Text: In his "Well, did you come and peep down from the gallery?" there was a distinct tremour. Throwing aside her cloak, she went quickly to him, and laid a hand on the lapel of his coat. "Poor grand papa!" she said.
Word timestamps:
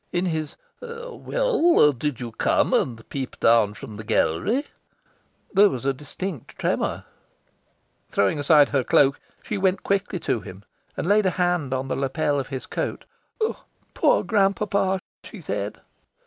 In 0.11 0.25
his 0.25 0.55
"Well, 0.81 1.93
did 1.93 2.19
you 2.19 2.31
come 2.31 2.73
and 2.73 3.07
peep 3.09 3.39
down 3.39 3.75
from 3.75 3.97
the 3.97 4.03
gallery?" 4.03 4.63
there 5.53 5.69
was 5.69 5.85
a 5.85 5.93
distinct 5.93 6.57
tremour. 6.57 7.05
Throwing 8.09 8.39
aside 8.39 8.69
her 8.69 8.83
cloak, 8.83 9.19
she 9.43 9.59
went 9.59 9.83
quickly 9.83 10.17
to 10.21 10.39
him, 10.41 10.63
and 10.97 11.05
laid 11.05 11.27
a 11.27 11.37
hand 11.37 11.71
on 11.71 11.87
the 11.87 11.95
lapel 11.95 12.39
of 12.39 12.47
his 12.47 12.65
coat. 12.65 13.05
"Poor 13.93 14.23
grand 14.23 14.55
papa!" 14.55 15.01
she 15.23 15.39
said. 15.39 15.79